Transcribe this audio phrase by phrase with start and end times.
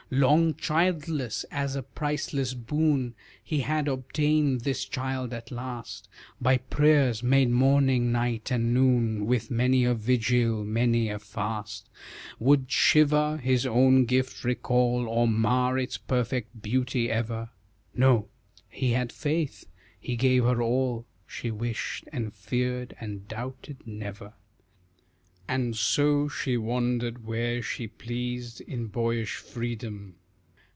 [0.13, 6.09] Long childless, as a priceless boon He had obtained this child at last
[6.41, 11.87] By prayers, made morning, night, and noon With many a vigil, many a fast;
[12.39, 17.51] Would Shiva his own gift recall, Or mar its perfect beauty ever?
[17.95, 18.27] No,
[18.67, 19.65] he had faith,
[19.97, 24.33] he gave her all She wished, and feared and doubted never.
[25.47, 30.15] And so she wandered where she pleased In boyish freedom.